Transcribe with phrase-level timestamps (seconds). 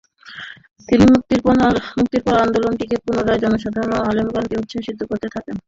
[0.89, 1.05] তিনি
[1.95, 5.55] মুক্তির পর আন্দোলনটিতে পুনরায় জনসাধারন এবং আলেমগণকে উৎসাহিত করতে থাকেন।